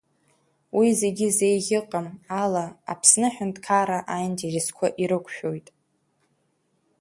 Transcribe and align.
Уи 0.77 0.87
зегьы 1.01 1.27
зеиӷьыҟам 1.37 2.07
ала 2.41 2.65
Аԥсны 2.91 3.27
Аҳәынҭқарра 3.29 3.99
аинтересқәа 4.13 4.87
ирықәшәоит. 5.01 5.67